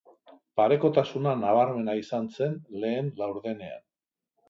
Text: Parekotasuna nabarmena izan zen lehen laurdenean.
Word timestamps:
Parekotasuna 0.59 1.35
nabarmena 1.43 1.97
izan 2.01 2.27
zen 2.41 2.59
lehen 2.83 3.15
laurdenean. 3.25 3.89